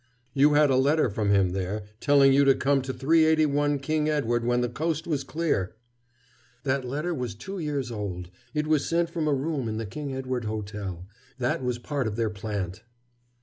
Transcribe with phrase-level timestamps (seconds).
[0.33, 4.43] "You had a letter from him there, telling you to come to 381 King Edward
[4.43, 5.75] when the coast was clear."
[6.63, 8.31] "That letter was two years old.
[8.55, 11.05] It was sent from a room in the King Edward Hotel.
[11.37, 12.81] That was part of their plant."